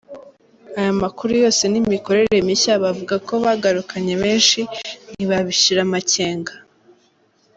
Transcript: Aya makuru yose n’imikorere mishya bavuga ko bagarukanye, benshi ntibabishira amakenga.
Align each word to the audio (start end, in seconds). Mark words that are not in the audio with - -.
Aya 0.79 0.91
makuru 1.01 1.31
yose 1.43 1.63
n’imikorere 1.71 2.35
mishya 2.47 2.73
bavuga 2.83 3.15
ko 3.27 3.33
bagarukanye, 3.45 4.13
benshi 4.23 4.59
ntibabishira 5.13 5.79
amakenga. 5.87 6.53